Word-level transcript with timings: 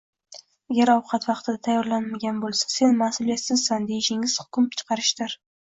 Agar 0.75 0.91
ovqat 0.93 1.27
vaqtida 1.31 1.61
tayyorlanmagan 1.67 2.41
bo‘lsa, 2.47 2.71
“Sen 2.79 2.99
mas’uliyatsizsan” 3.03 3.89
deyishingiz 3.95 4.41
hukm 4.43 4.75
chiqarishdir. 4.81 5.41